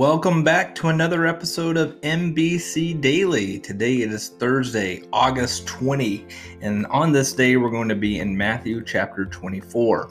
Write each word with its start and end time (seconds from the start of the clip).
Welcome 0.00 0.42
back 0.42 0.74
to 0.76 0.88
another 0.88 1.26
episode 1.26 1.76
of 1.76 2.00
MBC 2.00 3.02
Daily. 3.02 3.58
Today 3.58 3.96
it 3.96 4.10
is 4.10 4.30
Thursday, 4.30 5.02
August 5.12 5.66
20, 5.66 6.26
and 6.62 6.86
on 6.86 7.12
this 7.12 7.34
day 7.34 7.58
we're 7.58 7.68
going 7.68 7.90
to 7.90 7.94
be 7.94 8.18
in 8.18 8.34
Matthew 8.34 8.82
chapter 8.82 9.26
24. 9.26 10.10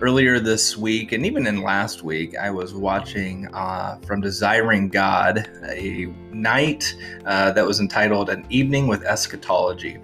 Earlier 0.00 0.40
this 0.40 0.78
week, 0.78 1.12
and 1.12 1.26
even 1.26 1.46
in 1.46 1.60
last 1.60 2.02
week, 2.02 2.38
I 2.38 2.48
was 2.48 2.72
watching 2.72 3.48
uh, 3.52 3.98
from 3.98 4.22
Desiring 4.22 4.88
God 4.88 5.46
a 5.62 6.06
night 6.32 6.96
uh, 7.26 7.52
that 7.52 7.66
was 7.66 7.80
entitled 7.80 8.30
An 8.30 8.46
Evening 8.48 8.86
with 8.86 9.04
Eschatology 9.04 9.98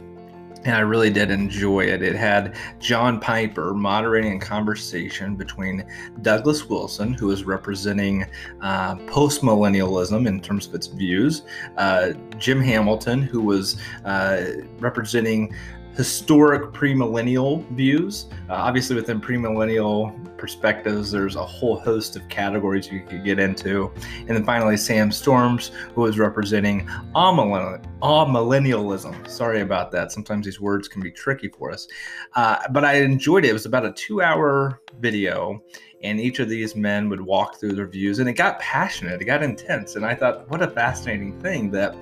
and 0.69 0.77
I 0.77 0.81
really 0.81 1.11
did 1.11 1.31
enjoy 1.31 1.81
it. 1.81 2.03
It 2.03 2.15
had 2.15 2.55
John 2.79 3.21
Piper 3.21 3.75
moderating 3.75 4.37
a 4.37 4.39
conversation 4.39 5.35
between 5.35 5.85
Douglas 6.23 6.69
Wilson, 6.69 7.15
who 7.15 7.31
is 7.31 7.45
representing 7.45 8.27
uh, 8.61 8.97
postmillennialism 8.97 10.27
in 10.27 10.41
terms 10.41 10.67
of 10.67 10.75
its 10.75 10.87
views, 10.87 11.43
uh, 11.77 12.11
Jim 12.37 12.61
Hamilton, 12.61 13.23
who 13.23 13.41
was 13.41 13.81
uh, 14.05 14.45
representing 14.79 15.55
historic 15.99 16.73
premillennial 16.73 17.69
views. 17.71 18.27
Uh, 18.49 18.53
obviously, 18.53 18.95
within 18.95 19.21
premillennial 19.21 20.15
perspectives, 20.39 21.11
there's 21.11 21.35
a 21.35 21.45
whole 21.45 21.81
host 21.81 22.15
of 22.15 22.29
categories 22.29 22.89
you 22.89 23.03
could 23.03 23.25
get 23.25 23.41
into. 23.41 23.93
And 24.21 24.29
then 24.29 24.45
finally, 24.45 24.77
Sam 24.77 25.11
Storms, 25.11 25.73
who 25.97 26.07
is 26.07 26.17
representing 26.17 26.87
amillennialism. 27.17 29.29
Sorry 29.29 29.63
about 29.63 29.91
that. 29.91 30.13
Sometimes 30.13 30.47
these 30.47 30.61
words 30.61 30.87
can 30.87 31.03
be 31.03 31.11
tricky 31.11 31.49
for 31.49 31.73
us. 31.73 31.89
Uh, 32.37 32.59
but 32.71 32.85
I 32.85 32.99
enjoyed 32.99 33.45
it. 33.45 33.49
It 33.49 33.55
was 33.55 33.67
about 33.67 33.85
a 33.85 33.91
two 33.91 34.23
hour 34.23 34.81
video 35.01 35.61
and 36.03 36.21
each 36.21 36.39
of 36.39 36.49
these 36.49 36.77
men 36.77 37.09
would 37.09 37.21
walk 37.21 37.59
through 37.59 37.73
their 37.73 37.87
views 37.87 38.21
and 38.21 38.29
it 38.29 38.35
got 38.35 38.59
passionate 38.61 39.21
it 39.21 39.25
got 39.25 39.43
intense 39.43 39.97
and 39.97 40.05
i 40.05 40.15
thought 40.15 40.49
what 40.49 40.63
a 40.63 40.69
fascinating 40.69 41.39
thing 41.41 41.71
that 41.71 41.95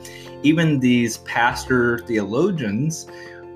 even 0.43 0.79
these 0.79 1.19
pastor 1.19 1.99
theologians 2.01 3.07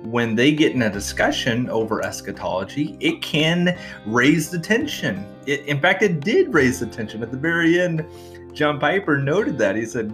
when 0.05 0.35
they 0.35 0.53
get 0.53 0.73
in 0.73 0.83
a 0.83 0.91
discussion 0.91 1.69
over 1.69 2.03
eschatology, 2.05 2.97
it 3.01 3.23
can 3.23 3.79
raise 4.07 4.51
the 4.51 4.59
tension. 4.59 5.27
It, 5.47 5.65
in 5.67 5.81
fact, 5.81 6.03
it 6.03 6.21
did 6.21 6.53
raise 6.53 6.81
the 6.81 6.87
tension. 6.87 7.23
At 7.23 7.31
the 7.31 7.37
very 7.37 7.81
end, 7.81 8.07
John 8.53 8.81
Piper 8.81 9.19
noted 9.19 9.59
that. 9.59 9.77
He 9.77 9.85
said, 9.85 10.13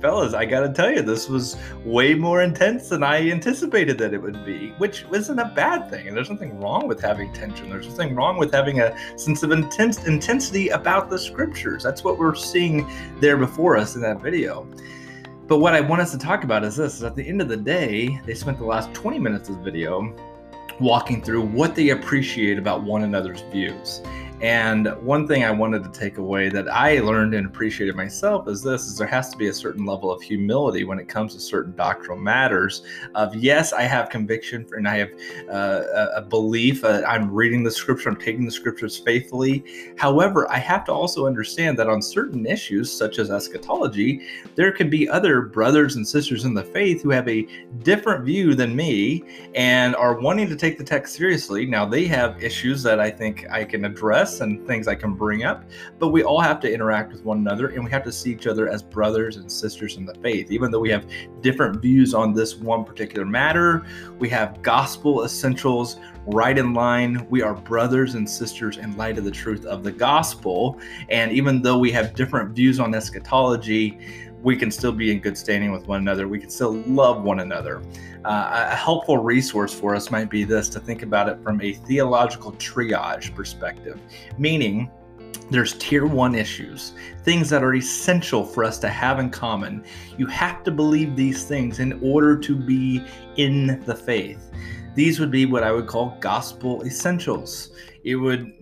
Fellas, 0.00 0.34
I 0.34 0.44
gotta 0.44 0.68
tell 0.68 0.90
you, 0.90 1.00
this 1.00 1.28
was 1.28 1.56
way 1.84 2.14
more 2.14 2.42
intense 2.42 2.88
than 2.88 3.04
I 3.04 3.30
anticipated 3.30 3.98
that 3.98 4.12
it 4.12 4.20
would 4.20 4.44
be, 4.44 4.70
which 4.78 5.04
isn't 5.12 5.38
a 5.38 5.52
bad 5.54 5.88
thing. 5.88 6.08
And 6.08 6.16
there's 6.16 6.28
nothing 6.28 6.58
wrong 6.60 6.88
with 6.88 7.00
having 7.00 7.32
tension. 7.32 7.70
There's 7.70 7.88
nothing 7.88 8.14
wrong 8.16 8.36
with 8.36 8.52
having 8.52 8.80
a 8.80 8.96
sense 9.16 9.44
of 9.44 9.52
intense 9.52 10.04
intensity 10.04 10.70
about 10.70 11.08
the 11.08 11.18
scriptures. 11.18 11.84
That's 11.84 12.02
what 12.02 12.18
we're 12.18 12.34
seeing 12.34 12.90
there 13.20 13.36
before 13.36 13.76
us 13.76 13.94
in 13.94 14.02
that 14.02 14.20
video. 14.20 14.66
But 15.52 15.58
what 15.58 15.74
I 15.74 15.82
want 15.82 16.00
us 16.00 16.12
to 16.12 16.18
talk 16.18 16.44
about 16.44 16.64
is 16.64 16.76
this 16.76 16.94
is 16.94 17.02
at 17.02 17.14
the 17.14 17.28
end 17.28 17.42
of 17.42 17.48
the 17.50 17.58
day, 17.58 18.18
they 18.24 18.32
spent 18.32 18.56
the 18.56 18.64
last 18.64 18.90
20 18.94 19.18
minutes 19.18 19.50
of 19.50 19.58
the 19.58 19.62
video 19.62 20.16
walking 20.80 21.20
through 21.20 21.42
what 21.42 21.74
they 21.74 21.90
appreciate 21.90 22.56
about 22.56 22.84
one 22.84 23.02
another's 23.02 23.42
views. 23.52 24.00
And 24.42 24.92
one 25.00 25.28
thing 25.28 25.44
I 25.44 25.52
wanted 25.52 25.84
to 25.84 25.90
take 26.00 26.18
away 26.18 26.48
that 26.48 26.68
I 26.68 26.98
learned 26.98 27.32
and 27.32 27.46
appreciated 27.46 27.94
myself 27.94 28.48
is 28.48 28.60
this 28.60 28.86
is 28.86 28.98
there 28.98 29.06
has 29.06 29.30
to 29.30 29.36
be 29.36 29.46
a 29.46 29.52
certain 29.52 29.86
level 29.86 30.10
of 30.10 30.20
humility 30.20 30.82
when 30.82 30.98
it 30.98 31.08
comes 31.08 31.34
to 31.34 31.40
certain 31.40 31.76
doctrinal 31.76 32.16
matters 32.16 32.82
of 33.14 33.36
yes, 33.36 33.72
I 33.72 33.82
have 33.82 34.10
conviction 34.10 34.66
and 34.72 34.88
I 34.88 34.96
have 34.96 35.10
uh, 35.48 36.08
a 36.16 36.22
belief, 36.22 36.84
uh, 36.84 37.02
I'm 37.06 37.30
reading 37.30 37.62
the 37.62 37.70
scripture, 37.70 38.08
I'm 38.08 38.16
taking 38.16 38.44
the 38.44 38.50
scriptures 38.50 38.98
faithfully. 38.98 39.64
However, 39.96 40.50
I 40.50 40.58
have 40.58 40.84
to 40.86 40.92
also 40.92 41.28
understand 41.28 41.78
that 41.78 41.88
on 41.88 42.02
certain 42.02 42.44
issues 42.44 42.92
such 42.92 43.20
as 43.20 43.30
eschatology, 43.30 44.26
there 44.56 44.72
can 44.72 44.90
be 44.90 45.08
other 45.08 45.42
brothers 45.42 45.94
and 45.94 46.06
sisters 46.06 46.46
in 46.46 46.52
the 46.52 46.64
faith 46.64 47.00
who 47.00 47.10
have 47.10 47.28
a 47.28 47.46
different 47.84 48.24
view 48.24 48.56
than 48.56 48.74
me 48.74 49.22
and 49.54 49.94
are 49.94 50.18
wanting 50.18 50.48
to 50.48 50.56
take 50.56 50.78
the 50.78 50.84
text 50.84 51.14
seriously. 51.14 51.64
Now 51.64 51.86
they 51.86 52.06
have 52.06 52.42
issues 52.42 52.82
that 52.82 52.98
I 52.98 53.08
think 53.08 53.46
I 53.48 53.64
can 53.64 53.84
address 53.84 54.31
and 54.40 54.66
things 54.66 54.88
I 54.88 54.94
can 54.94 55.14
bring 55.14 55.44
up, 55.44 55.64
but 55.98 56.08
we 56.08 56.22
all 56.22 56.40
have 56.40 56.60
to 56.60 56.72
interact 56.72 57.12
with 57.12 57.24
one 57.24 57.38
another 57.38 57.68
and 57.68 57.84
we 57.84 57.90
have 57.90 58.04
to 58.04 58.12
see 58.12 58.30
each 58.32 58.46
other 58.46 58.68
as 58.68 58.82
brothers 58.82 59.36
and 59.36 59.50
sisters 59.50 59.96
in 59.96 60.06
the 60.06 60.14
faith. 60.16 60.50
Even 60.50 60.70
though 60.70 60.80
we 60.80 60.90
have 60.90 61.06
different 61.40 61.80
views 61.80 62.14
on 62.14 62.32
this 62.32 62.56
one 62.56 62.84
particular 62.84 63.26
matter, 63.26 63.84
we 64.18 64.28
have 64.28 64.62
gospel 64.62 65.24
essentials 65.24 65.98
right 66.26 66.56
in 66.56 66.72
line. 66.72 67.26
We 67.30 67.42
are 67.42 67.54
brothers 67.54 68.14
and 68.14 68.28
sisters 68.28 68.76
in 68.76 68.96
light 68.96 69.18
of 69.18 69.24
the 69.24 69.30
truth 69.30 69.64
of 69.64 69.82
the 69.82 69.92
gospel. 69.92 70.80
And 71.08 71.32
even 71.32 71.62
though 71.62 71.78
we 71.78 71.90
have 71.92 72.14
different 72.14 72.54
views 72.54 72.78
on 72.78 72.94
eschatology, 72.94 73.98
we 74.42 74.56
can 74.56 74.70
still 74.70 74.92
be 74.92 75.12
in 75.12 75.20
good 75.20 75.38
standing 75.38 75.72
with 75.72 75.86
one 75.86 76.00
another. 76.00 76.26
We 76.28 76.38
can 76.38 76.50
still 76.50 76.74
love 76.86 77.22
one 77.22 77.40
another. 77.40 77.82
Uh, 78.24 78.68
a 78.70 78.74
helpful 78.74 79.18
resource 79.18 79.72
for 79.72 79.94
us 79.94 80.10
might 80.10 80.30
be 80.30 80.44
this 80.44 80.68
to 80.70 80.80
think 80.80 81.02
about 81.02 81.28
it 81.28 81.42
from 81.42 81.60
a 81.60 81.74
theological 81.74 82.52
triage 82.52 83.34
perspective, 83.34 84.00
meaning 84.38 84.90
there's 85.50 85.74
tier 85.74 86.06
one 86.06 86.34
issues, 86.34 86.92
things 87.24 87.50
that 87.50 87.62
are 87.62 87.74
essential 87.74 88.44
for 88.44 88.64
us 88.64 88.78
to 88.78 88.88
have 88.88 89.18
in 89.18 89.30
common. 89.30 89.84
You 90.16 90.26
have 90.26 90.62
to 90.64 90.70
believe 90.70 91.14
these 91.14 91.44
things 91.44 91.78
in 91.78 92.00
order 92.02 92.36
to 92.38 92.56
be 92.56 93.04
in 93.36 93.82
the 93.84 93.94
faith. 93.94 94.50
These 94.94 95.20
would 95.20 95.30
be 95.30 95.46
what 95.46 95.62
I 95.62 95.72
would 95.72 95.86
call 95.86 96.16
gospel 96.20 96.84
essentials. 96.84 97.70
It 98.04 98.16
would 98.16 98.52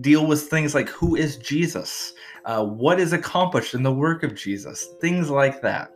deal 0.00 0.26
with 0.26 0.42
things 0.42 0.74
like 0.74 0.88
who 0.88 1.16
is 1.16 1.36
Jesus? 1.36 2.12
Uh, 2.44 2.64
what 2.64 2.98
is 3.00 3.12
accomplished 3.12 3.74
in 3.74 3.82
the 3.82 3.92
work 3.92 4.22
of 4.22 4.34
Jesus? 4.34 4.94
Things 5.00 5.30
like 5.30 5.60
that. 5.62 5.92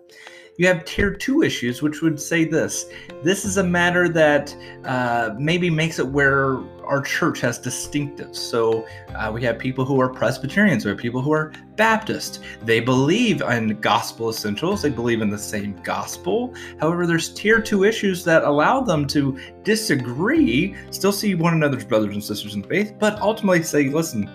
You 0.56 0.69
have 0.69 0.84
tier 0.84 1.12
two 1.12 1.43
issues, 1.43 1.82
which 1.82 2.00
would 2.00 2.21
say 2.21 2.44
this 2.44 2.87
this 3.25 3.44
is 3.44 3.56
a 3.56 3.65
matter 3.65 4.09
that 4.10 4.55
uh, 4.84 5.34
maybe 5.37 5.69
makes 5.69 5.99
it 5.99 6.06
where 6.06 6.59
our 6.84 7.03
church 7.03 7.41
has 7.41 7.59
distinctives. 7.59 8.37
So 8.37 8.87
uh, 9.16 9.32
we 9.34 9.43
have 9.43 9.59
people 9.59 9.84
who 9.84 10.00
are 10.00 10.09
Presbyterians, 10.09 10.84
we 10.84 10.91
have 10.91 10.99
people 10.99 11.22
who 11.22 11.32
are 11.32 11.53
Baptist. 11.77 12.44
They 12.62 12.78
believe 12.78 13.41
in 13.41 13.81
gospel 13.81 14.28
essentials, 14.31 14.82
they 14.82 14.91
believe 14.91 15.22
in 15.22 15.31
the 15.31 15.38
same 15.38 15.75
gospel. 15.82 16.55
However, 16.78 17.05
there's 17.05 17.34
tier 17.34 17.61
two 17.61 17.82
issues 17.82 18.22
that 18.25 18.44
allow 18.44 18.81
them 18.81 19.09
to 19.09 19.37
disagree, 19.65 20.76
still 20.91 21.12
see 21.12 21.34
one 21.34 21.55
another's 21.55 21.84
brothers 21.84 22.15
and 22.15 22.22
sisters 22.22 22.55
in 22.55 22.62
faith, 22.62 22.94
but 23.00 23.19
ultimately 23.21 23.65
say, 23.65 23.88
listen, 23.88 24.31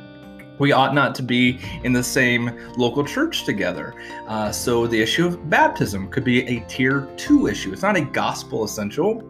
we 0.59 0.71
ought 0.71 0.93
not 0.93 1.15
to 1.15 1.23
be 1.23 1.59
in 1.83 1.93
the 1.93 2.03
same 2.03 2.51
local 2.77 3.03
church 3.03 3.45
together. 3.45 3.95
Uh, 4.27 4.51
so 4.51 4.85
the 4.87 5.01
issue 5.01 5.25
of 5.25 5.49
baptism 5.49 6.09
could 6.09 6.23
be 6.23 6.47
a 6.47 6.59
tier 6.67 7.07
two 7.17 7.47
issue. 7.47 7.73
It's 7.73 7.81
not 7.81 7.97
a 7.97 8.01
gospel 8.01 8.63
essential. 8.63 9.23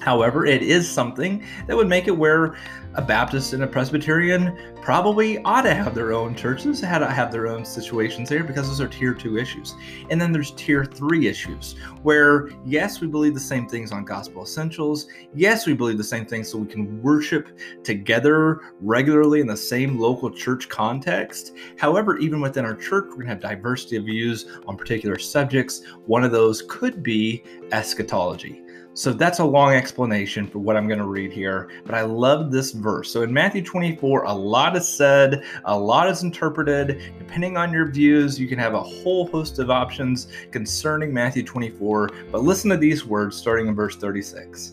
However, 0.00 0.46
it 0.46 0.62
is 0.62 0.90
something 0.90 1.44
that 1.66 1.76
would 1.76 1.88
make 1.88 2.08
it 2.08 2.16
where 2.16 2.56
a 2.94 3.02
Baptist 3.02 3.52
and 3.52 3.62
a 3.62 3.66
Presbyterian 3.66 4.58
probably 4.82 5.38
ought 5.44 5.62
to 5.62 5.74
have 5.74 5.94
their 5.94 6.12
own 6.12 6.34
churches, 6.34 6.80
had 6.80 6.98
to 6.98 7.06
have 7.06 7.30
their 7.30 7.46
own 7.46 7.64
situations 7.64 8.28
there 8.28 8.42
because 8.42 8.66
those 8.66 8.80
are 8.80 8.88
tier 8.88 9.14
two 9.14 9.38
issues. 9.38 9.76
And 10.10 10.20
then 10.20 10.32
there's 10.32 10.50
tier 10.52 10.84
three 10.84 11.28
issues 11.28 11.76
where, 12.02 12.50
yes, 12.64 13.00
we 13.00 13.06
believe 13.06 13.34
the 13.34 13.40
same 13.40 13.68
things 13.68 13.92
on 13.92 14.04
gospel 14.04 14.42
essentials. 14.42 15.06
Yes, 15.34 15.66
we 15.66 15.74
believe 15.74 15.98
the 15.98 16.04
same 16.04 16.26
things 16.26 16.50
so 16.50 16.58
we 16.58 16.66
can 16.66 17.00
worship 17.00 17.58
together 17.84 18.60
regularly 18.80 19.40
in 19.40 19.46
the 19.46 19.56
same 19.56 19.98
local 19.98 20.30
church 20.30 20.68
context. 20.68 21.52
However, 21.78 22.18
even 22.18 22.40
within 22.40 22.64
our 22.64 22.74
church, 22.74 23.04
we're 23.10 23.24
going 23.24 23.26
to 23.26 23.32
have 23.32 23.40
diversity 23.40 23.96
of 23.96 24.04
views 24.04 24.46
on 24.66 24.76
particular 24.76 25.18
subjects. 25.18 25.82
One 26.06 26.24
of 26.24 26.32
those 26.32 26.64
could 26.68 27.02
be 27.02 27.44
eschatology. 27.70 28.62
So 29.00 29.14
that's 29.14 29.38
a 29.38 29.44
long 29.46 29.72
explanation 29.72 30.46
for 30.46 30.58
what 30.58 30.76
I'm 30.76 30.86
going 30.86 30.98
to 30.98 31.06
read 31.06 31.32
here, 31.32 31.70
but 31.86 31.94
I 31.94 32.02
love 32.02 32.50
this 32.50 32.72
verse. 32.72 33.10
So 33.10 33.22
in 33.22 33.32
Matthew 33.32 33.64
24, 33.64 34.24
a 34.24 34.32
lot 34.34 34.76
is 34.76 34.86
said, 34.86 35.42
a 35.64 35.74
lot 35.74 36.10
is 36.10 36.22
interpreted. 36.22 37.10
Depending 37.18 37.56
on 37.56 37.72
your 37.72 37.90
views, 37.90 38.38
you 38.38 38.46
can 38.46 38.58
have 38.58 38.74
a 38.74 38.82
whole 38.82 39.26
host 39.28 39.58
of 39.58 39.70
options 39.70 40.28
concerning 40.50 41.14
Matthew 41.14 41.42
24, 41.42 42.10
but 42.30 42.42
listen 42.42 42.68
to 42.68 42.76
these 42.76 43.06
words 43.06 43.38
starting 43.38 43.68
in 43.68 43.74
verse 43.74 43.96
36. 43.96 44.72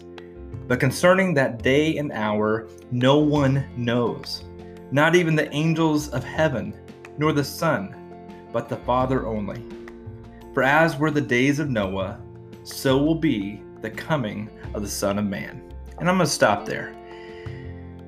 But 0.68 0.82
concerning 0.82 1.34
that 1.36 1.64
day 1.64 1.96
and 1.96 2.12
hour, 2.12 2.68
no 2.92 3.20
one 3.20 3.66
knows, 3.78 4.44
not 4.92 5.16
even 5.16 5.38
the 5.38 5.50
angels 5.54 6.10
of 6.10 6.26
heaven, 6.26 6.74
nor 7.18 7.32
the 7.32 7.46
Son, 7.46 7.96
but 8.52 8.68
the 8.68 8.76
Father 8.76 9.26
only. 9.26 9.64
For 10.54 10.64
as 10.64 10.98
were 10.98 11.12
the 11.12 11.22
days 11.22 11.60
of 11.60 11.70
Noah, 11.70 12.20
so 12.66 12.98
will 12.98 13.16
be 13.16 13.62
the 13.82 13.90
coming 13.90 14.50
of 14.74 14.82
the 14.82 14.88
Son 14.90 15.20
of 15.20 15.26
Man. 15.26 15.62
And 16.00 16.10
I'm 16.10 16.18
going 16.18 16.28
to 16.28 16.32
stop 16.32 16.66
there. 16.66 16.94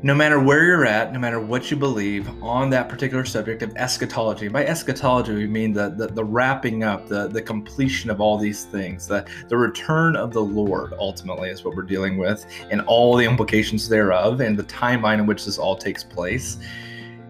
No 0.01 0.15
matter 0.15 0.39
where 0.39 0.63
you're 0.63 0.85
at, 0.85 1.11
no 1.11 1.19
matter 1.19 1.41
what 1.41 1.69
you 1.69 1.75
believe 1.75 2.29
on 2.41 2.69
that 2.69 2.87
particular 2.87 3.25
subject 3.25 3.61
of 3.63 3.75
eschatology, 3.75 4.47
by 4.47 4.65
eschatology 4.65 5.33
we 5.33 5.45
mean 5.45 5.73
the, 5.73 5.89
the, 5.89 6.07
the 6.07 6.23
wrapping 6.23 6.83
up, 6.83 7.09
the, 7.09 7.27
the 7.27 7.41
completion 7.41 8.09
of 8.09 8.21
all 8.21 8.37
these 8.37 8.63
things, 8.63 9.07
the, 9.07 9.27
the 9.49 9.57
return 9.57 10.15
of 10.15 10.31
the 10.31 10.41
Lord 10.41 10.93
ultimately 10.97 11.49
is 11.49 11.65
what 11.65 11.75
we're 11.75 11.83
dealing 11.83 12.17
with, 12.17 12.45
and 12.71 12.79
all 12.87 13.17
the 13.17 13.25
implications 13.25 13.89
thereof, 13.89 14.39
and 14.39 14.57
the 14.57 14.63
timeline 14.63 15.19
in 15.19 15.25
which 15.25 15.43
this 15.43 15.57
all 15.57 15.75
takes 15.75 16.01
place. 16.01 16.59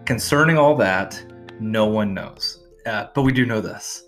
Concerning 0.04 0.56
all 0.56 0.76
that, 0.76 1.20
no 1.58 1.86
one 1.86 2.14
knows. 2.14 2.60
uh, 2.86 3.08
but 3.14 3.22
we 3.22 3.32
do 3.32 3.46
know 3.46 3.60
this 3.60 4.04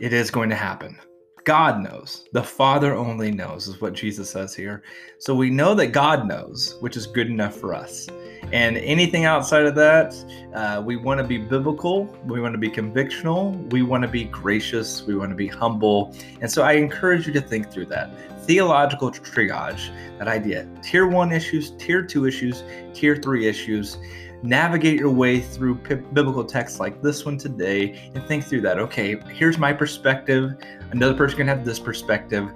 it 0.00 0.12
is 0.12 0.28
going 0.30 0.50
to 0.50 0.56
happen. 0.56 0.98
God 1.44 1.82
knows. 1.82 2.28
The 2.32 2.42
Father 2.42 2.94
only 2.94 3.32
knows, 3.32 3.66
is 3.66 3.80
what 3.80 3.94
Jesus 3.94 4.30
says 4.30 4.54
here. 4.54 4.82
So 5.18 5.34
we 5.34 5.50
know 5.50 5.74
that 5.74 5.88
God 5.88 6.28
knows, 6.28 6.76
which 6.80 6.96
is 6.96 7.06
good 7.06 7.26
enough 7.26 7.56
for 7.56 7.74
us. 7.74 8.08
And 8.52 8.76
anything 8.78 9.24
outside 9.24 9.64
of 9.64 9.74
that, 9.74 10.14
uh, 10.54 10.82
we 10.84 10.96
want 10.96 11.18
to 11.18 11.24
be 11.24 11.38
biblical, 11.38 12.04
we 12.26 12.40
want 12.40 12.52
to 12.52 12.58
be 12.58 12.68
convictional, 12.70 13.70
we 13.72 13.82
want 13.82 14.02
to 14.02 14.08
be 14.08 14.24
gracious, 14.24 15.02
we 15.02 15.16
want 15.16 15.30
to 15.30 15.36
be 15.36 15.48
humble. 15.48 16.14
And 16.40 16.50
so 16.50 16.62
I 16.62 16.72
encourage 16.72 17.26
you 17.26 17.32
to 17.32 17.40
think 17.40 17.70
through 17.70 17.86
that. 17.86 18.10
Theological 18.42 19.10
triage, 19.10 19.90
that 20.18 20.28
idea. 20.28 20.68
Tier 20.82 21.06
one 21.06 21.32
issues, 21.32 21.70
tier 21.78 22.02
two 22.02 22.26
issues, 22.26 22.62
tier 22.92 23.16
three 23.16 23.46
issues 23.46 23.98
navigate 24.42 24.98
your 24.98 25.10
way 25.10 25.40
through 25.40 25.76
p- 25.76 25.94
biblical 25.94 26.44
texts 26.44 26.80
like 26.80 27.00
this 27.00 27.24
one 27.24 27.38
today 27.38 28.10
and 28.14 28.24
think 28.24 28.44
through 28.44 28.60
that. 28.62 28.78
Okay, 28.78 29.16
here's 29.32 29.58
my 29.58 29.72
perspective. 29.72 30.54
Another 30.90 31.14
person 31.14 31.38
can 31.38 31.48
have 31.48 31.64
this 31.64 31.78
perspective. 31.78 32.50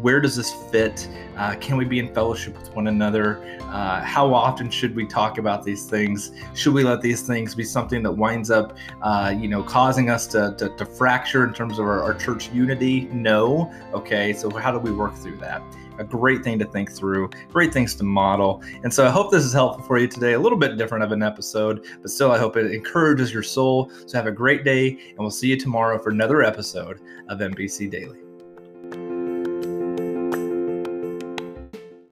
Where 0.00 0.20
does 0.20 0.36
this 0.36 0.52
fit? 0.70 1.08
Uh, 1.36 1.54
can 1.56 1.76
we 1.76 1.84
be 1.84 1.98
in 1.98 2.12
fellowship 2.14 2.58
with 2.58 2.74
one 2.74 2.86
another? 2.86 3.42
Uh, 3.62 4.00
how 4.00 4.32
often 4.32 4.70
should 4.70 4.94
we 4.94 5.06
talk 5.06 5.38
about 5.38 5.64
these 5.64 5.86
things? 5.86 6.32
Should 6.54 6.74
we 6.74 6.82
let 6.82 7.00
these 7.00 7.22
things 7.22 7.54
be 7.54 7.64
something 7.64 8.02
that 8.02 8.12
winds 8.12 8.50
up, 8.50 8.76
uh, 9.02 9.34
you 9.36 9.48
know, 9.48 9.62
causing 9.62 10.10
us 10.10 10.26
to, 10.28 10.54
to, 10.58 10.70
to 10.76 10.86
fracture 10.86 11.44
in 11.44 11.52
terms 11.52 11.78
of 11.78 11.86
our, 11.86 12.02
our 12.02 12.14
church 12.14 12.50
unity? 12.52 13.02
No. 13.12 13.72
Okay, 13.92 14.32
so 14.32 14.50
how 14.50 14.72
do 14.72 14.78
we 14.78 14.92
work 14.92 15.14
through 15.14 15.36
that? 15.38 15.62
a 15.98 16.04
great 16.04 16.42
thing 16.42 16.58
to 16.58 16.64
think 16.64 16.90
through, 16.90 17.30
great 17.50 17.72
things 17.72 17.94
to 17.96 18.04
model. 18.04 18.62
And 18.82 18.92
so 18.92 19.06
I 19.06 19.10
hope 19.10 19.30
this 19.30 19.44
is 19.44 19.52
helpful 19.52 19.84
for 19.84 19.98
you 19.98 20.08
today. 20.08 20.32
A 20.32 20.38
little 20.38 20.58
bit 20.58 20.76
different 20.76 21.04
of 21.04 21.12
an 21.12 21.22
episode, 21.22 21.86
but 22.00 22.10
still, 22.10 22.32
I 22.32 22.38
hope 22.38 22.56
it 22.56 22.72
encourages 22.72 23.32
your 23.32 23.42
soul. 23.42 23.90
So 24.06 24.16
have 24.18 24.26
a 24.26 24.32
great 24.32 24.64
day, 24.64 24.88
and 24.88 25.18
we'll 25.18 25.30
see 25.30 25.48
you 25.48 25.56
tomorrow 25.56 25.98
for 25.98 26.10
another 26.10 26.42
episode 26.42 27.00
of 27.28 27.38
MBC 27.40 27.90
Daily. 27.90 28.21